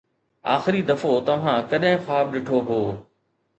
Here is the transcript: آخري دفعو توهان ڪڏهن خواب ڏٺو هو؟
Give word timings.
آخري 0.53 0.81
دفعو 0.89 1.11
توهان 1.27 1.57
ڪڏهن 1.73 1.97
خواب 2.05 2.25
ڏٺو 2.33 2.57
هو؟ 2.69 2.81